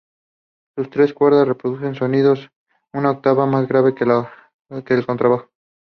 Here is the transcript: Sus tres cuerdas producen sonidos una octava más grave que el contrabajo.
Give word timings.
Sus 0.75 0.89
tres 0.89 1.13
cuerdas 1.13 1.47
producen 1.57 1.93
sonidos 1.93 2.49
una 2.91 3.11
octava 3.11 3.45
más 3.45 3.67
grave 3.67 3.93
que 3.93 4.93
el 4.95 5.05
contrabajo. 5.05 5.51